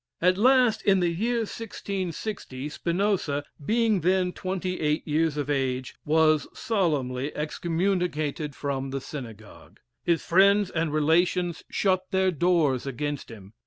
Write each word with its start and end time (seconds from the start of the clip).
At 0.19 0.35
last, 0.35 0.81
in 0.81 0.99
the 0.99 1.09
year 1.11 1.41
1660, 1.41 2.69
Spinoza, 2.69 3.43
being 3.63 3.99
then 3.99 4.33
twenty 4.33 4.79
eight 4.79 5.07
years 5.07 5.37
of 5.37 5.47
age, 5.47 5.93
was 6.05 6.47
solemnly 6.59 7.35
excommunicated 7.35 8.55
from 8.55 8.89
the 8.89 8.99
synagogue. 8.99 9.79
His 10.03 10.25
friends 10.25 10.71
and 10.71 10.91
relations 10.91 11.61
shut 11.69 12.09
their 12.09 12.31
doors 12.31 12.87
against 12.87 13.29
him. 13.29 13.53